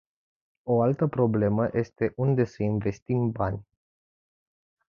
[0.63, 3.67] O altă problemă este unde să investim bani.